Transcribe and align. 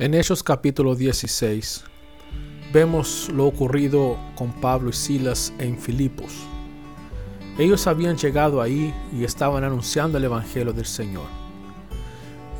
En 0.00 0.14
Hechos 0.14 0.44
capítulo 0.44 0.94
16 0.94 1.82
vemos 2.72 3.28
lo 3.34 3.46
ocurrido 3.46 4.16
con 4.36 4.52
Pablo 4.52 4.90
y 4.90 4.92
Silas 4.92 5.52
en 5.58 5.76
Filipos. 5.76 6.46
Ellos 7.58 7.88
habían 7.88 8.16
llegado 8.16 8.62
ahí 8.62 8.94
y 9.12 9.24
estaban 9.24 9.64
anunciando 9.64 10.16
el 10.16 10.22
Evangelio 10.22 10.72
del 10.72 10.86
Señor. 10.86 11.26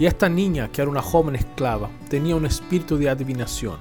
Y 0.01 0.07
esta 0.07 0.29
niña, 0.29 0.67
que 0.73 0.83
era 0.83 0.91
una 0.91 1.01
joven 1.01 1.37
esclava, 1.37 1.89
tenía 2.11 2.35
un 2.35 2.45
espíritu 2.45 2.97
de 2.97 3.09
adivinación. 3.09 3.77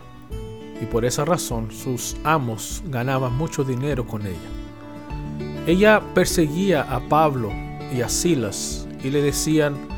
Y 0.79 0.85
por 0.85 1.03
esa 1.03 1.25
razón 1.25 1.71
sus 1.71 2.15
amos 2.23 2.83
ganaban 2.85 3.35
mucho 3.35 3.63
dinero 3.63 4.05
con 4.05 4.27
ella. 4.27 5.65
Ella 5.65 6.03
perseguía 6.13 6.83
a 6.83 6.99
Pablo 7.09 7.51
y 7.91 8.01
a 8.01 8.09
Silas 8.09 8.87
y 9.03 9.09
le 9.09 9.23
decían, 9.23 9.96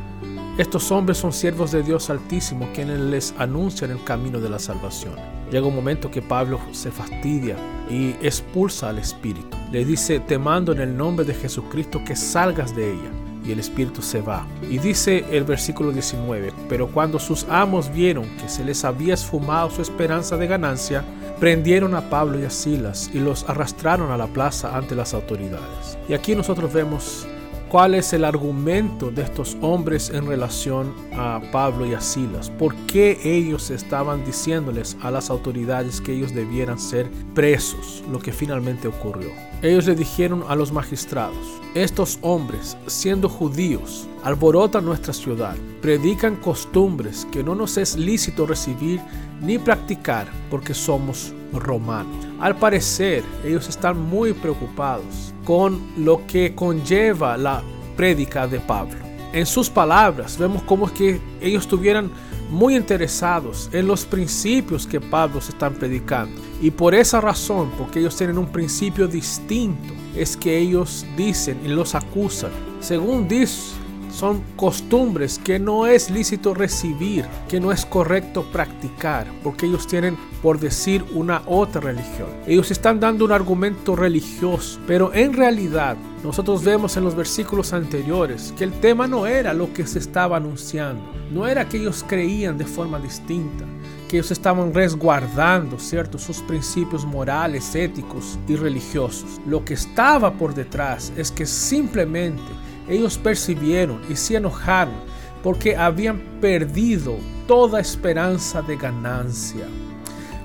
estos 0.58 0.92
hombres 0.92 1.18
son 1.18 1.32
siervos 1.32 1.72
de 1.72 1.84
Dios 1.84 2.10
Altísimo, 2.10 2.70
quienes 2.74 3.00
les 3.00 3.34
anuncian 3.38 3.92
el 3.92 4.04
camino 4.04 4.40
de 4.40 4.50
la 4.50 4.60
salvación. 4.60 5.16
Llega 5.52 5.68
un 5.68 5.76
momento 5.76 6.12
que 6.12 6.22
Pablo 6.22 6.60
se 6.72 6.92
fastidia 6.92 7.56
y 7.90 8.10
expulsa 8.22 8.90
al 8.90 9.00
espíritu. 9.00 9.58
Le 9.72 9.86
dice, 9.86 10.20
te 10.20 10.38
mando 10.38 10.72
en 10.72 10.82
el 10.82 10.96
nombre 10.96 11.26
de 11.26 11.34
Jesucristo 11.34 12.04
que 12.06 12.16
salgas 12.16 12.76
de 12.76 12.92
ella. 12.92 13.10
Y 13.46 13.52
el 13.52 13.60
espíritu 13.60 14.02
se 14.02 14.22
va. 14.22 14.46
Y 14.70 14.78
dice 14.80 15.26
el 15.32 15.46
versículo 15.46 15.92
19, 15.92 16.52
pero 16.68 16.88
cuando 16.88 17.20
sus 17.20 17.46
amos 17.50 17.92
vieron 17.92 18.26
que 18.38 18.50
se 18.50 18.64
les 18.64 18.84
había 18.84 19.14
esfumado 19.14 19.72
su 19.72 19.82
esperanza 19.82 20.38
de 20.38 20.46
ganancia, 20.46 21.04
prendieron 21.40 21.96
a 21.96 22.10
Pablo 22.10 22.38
y 22.38 22.44
a 22.44 22.50
Silas 22.50 23.10
y 23.14 23.20
los 23.20 23.50
arrastraron 23.50 24.12
a 24.12 24.18
la 24.18 24.28
plaza 24.28 24.76
ante 24.78 24.94
las 24.94 25.14
autoridades. 25.14 25.98
Y 26.08 26.14
aquí 26.14 26.36
nosotros 26.36 26.72
vemos 26.74 27.26
cuál 27.70 27.94
es 27.94 28.14
el 28.14 28.26
argumento 28.26 29.12
de 29.12 29.22
estos 29.22 29.56
hombres 29.62 30.10
en 30.10 30.26
relación 30.26 30.94
a 31.16 31.40
Pablo 31.52 31.86
y 31.86 31.94
a 31.94 32.02
Silas. 32.02 32.50
¿Por 32.50 32.76
qué 32.88 33.20
ellos 33.24 33.70
estaban 33.70 34.26
diciéndoles 34.26 34.98
a 35.02 35.12
las 35.12 35.30
autoridades 35.30 36.02
que 36.02 36.14
ellos 36.14 36.34
debieran 36.34 36.80
ser 36.80 37.10
presos? 37.36 38.04
Lo 38.12 38.20
que 38.20 38.34
finalmente 38.34 38.88
ocurrió. 38.88 39.30
Ellos 39.62 39.86
le 39.86 39.96
dijeron 39.96 40.44
a 40.48 40.56
los 40.56 40.72
magistrados, 40.72 41.38
estos 41.76 42.18
hombres, 42.22 42.76
siendo 42.88 43.30
judíos, 43.30 44.08
alborotan 44.24 44.86
nuestra 44.86 45.14
ciudad, 45.14 45.56
predican 45.82 46.38
costumbres 46.38 47.28
que 47.32 47.44
no 47.44 47.54
nos 47.54 47.78
es 47.78 47.96
lícito 47.96 48.48
recibir 48.48 49.00
ni 49.42 49.60
practicar 49.60 50.28
porque 50.50 50.74
somos 50.74 51.34
romanos. 51.54 52.29
Al 52.40 52.56
parecer, 52.56 53.24
ellos 53.44 53.68
están 53.68 54.00
muy 54.00 54.32
preocupados 54.32 55.34
con 55.44 55.82
lo 55.98 56.26
que 56.26 56.56
conlleva 56.56 57.36
la 57.36 57.62
prédica 57.98 58.48
de 58.48 58.62
Pablo. 58.62 58.96
En 59.34 59.46
sus 59.46 59.70
palabras 59.70 60.38
vemos 60.38 60.64
cómo 60.64 60.88
es 60.88 60.94
que 60.94 61.22
ellos 61.42 61.64
estuvieran 61.64 62.10
muy 62.50 62.76
interesados 62.76 63.70
en 63.74 63.88
los 63.88 64.06
principios 64.06 64.88
que 64.88 65.02
Pablo 65.02 65.42
se 65.42 65.52
están 65.52 65.76
predicando. 65.76 66.42
Y 66.62 66.72
por 66.72 66.96
esa 66.96 67.20
razón, 67.20 67.72
porque 67.78 68.00
ellos 68.00 68.16
tienen 68.16 68.38
un 68.38 68.48
principio 68.48 69.08
distinto, 69.08 69.94
es 70.16 70.38
que 70.38 70.58
ellos 70.58 71.06
dicen 71.18 71.60
y 71.64 71.68
los 71.68 71.94
acusan. 71.94 72.52
Según 72.80 73.28
dice 73.28 73.76
son 74.10 74.44
costumbres 74.56 75.40
que 75.40 75.60
no 75.60 75.88
es 75.88 76.10
lícito 76.10 76.54
recibir, 76.54 77.26
que 77.48 77.60
no 77.60 77.72
es 77.72 77.86
correcto 77.86 78.44
practicar, 78.52 79.28
porque 79.44 79.66
ellos 79.66 79.88
tienen, 79.88 80.18
por 80.42 80.60
decir, 80.60 81.04
una 81.14 81.42
otra 81.46 81.82
religión. 81.82 82.30
Ellos 82.48 82.72
están 82.72 83.00
dando 83.00 83.26
un 83.26 83.32
argumento 83.32 83.96
religioso, 83.96 84.80
pero 84.88 85.14
en 85.14 85.34
realidad 85.34 85.98
nosotros 86.24 86.64
vemos 86.64 86.98
en 86.98 87.04
los 87.04 87.16
versículos 87.16 87.72
anteriores 87.74 88.54
que 88.58 88.66
el 88.66 88.74
tema 88.74 89.08
no 89.08 89.26
era 89.26 89.54
lo 89.54 89.74
que 89.74 89.88
se 89.88 90.00
estaba 90.00 90.38
anunciando, 90.38 91.04
no 91.32 91.48
era 91.48 91.68
que 91.68 91.78
ellos 91.78 92.04
creían 92.08 92.58
de 92.58 92.66
forma 92.66 93.00
distinta, 93.00 93.66
que 94.08 94.18
ellos 94.18 94.32
estaban 94.32 94.74
resguardando, 94.74 95.78
¿cierto?, 95.80 96.18
sus 96.18 96.42
principios 96.42 97.06
morales, 97.06 97.76
éticos 97.76 98.40
y 98.48 98.56
religiosos. 98.56 99.40
Lo 99.46 99.64
que 99.64 99.76
estaba 99.76 100.34
por 100.34 100.56
detrás 100.56 101.14
es 101.16 101.32
que 101.32 101.46
simplemente 101.46 102.42
ellos 102.90 103.18
percibieron 103.18 104.02
y 104.10 104.16
se 104.16 104.38
enojaron 104.38 104.96
porque 105.44 105.76
habían 105.76 106.20
perdido 106.42 107.16
toda 107.48 107.80
esperanza 107.80 108.62
de 108.62 108.76
ganancia. 108.76 109.66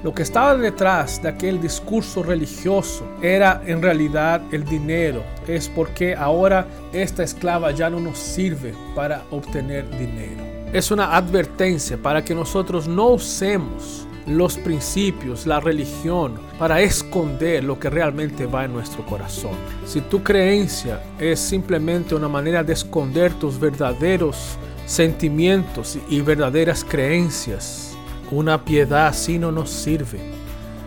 Lo 0.04 0.14
que 0.14 0.22
estaba 0.22 0.54
detrás 0.54 1.22
de 1.22 1.30
aquel 1.30 1.62
discurso 1.62 2.22
religioso 2.22 3.06
era 3.22 3.62
en 3.64 3.80
realidad 3.80 4.42
el 4.52 4.64
dinero. 4.64 5.24
Es 5.48 5.68
porque 5.70 6.14
ahora 6.14 6.66
esta 6.92 7.22
esclava 7.22 7.70
ya 7.70 7.88
no 7.88 7.98
nos 8.00 8.18
sirve 8.18 8.74
para 8.94 9.22
obtener 9.30 9.88
dinero. 9.98 10.44
Es 10.74 10.90
una 10.90 11.16
advertencia 11.16 11.96
para 11.96 12.22
que 12.22 12.34
nosotros 12.34 12.86
no 12.86 13.08
usemos 13.08 14.03
los 14.26 14.56
principios, 14.56 15.46
la 15.46 15.60
religión, 15.60 16.38
para 16.58 16.80
esconder 16.80 17.62
lo 17.64 17.78
que 17.78 17.90
realmente 17.90 18.46
va 18.46 18.64
en 18.64 18.72
nuestro 18.72 19.04
corazón. 19.04 19.52
Si 19.86 20.00
tu 20.00 20.22
creencia 20.22 21.02
es 21.18 21.38
simplemente 21.40 22.14
una 22.14 22.28
manera 22.28 22.62
de 22.62 22.72
esconder 22.72 23.32
tus 23.34 23.58
verdaderos 23.58 24.56
sentimientos 24.86 25.98
y 26.08 26.20
verdaderas 26.20 26.84
creencias, 26.84 27.96
una 28.30 28.64
piedad 28.64 29.08
así 29.08 29.38
no 29.38 29.52
nos 29.52 29.70
sirve, 29.70 30.20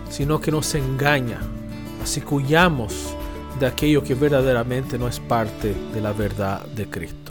sino 0.09 0.39
que 0.39 0.51
nos 0.51 0.73
engaña. 0.75 1.39
Así 2.01 2.21
que 2.21 3.15
de 3.59 3.67
aquello 3.67 4.03
que 4.03 4.15
verdaderamente 4.15 4.97
no 4.97 5.07
es 5.07 5.19
parte 5.19 5.73
de 5.93 6.01
la 6.01 6.13
verdad 6.13 6.65
de 6.67 6.87
Cristo. 6.87 7.26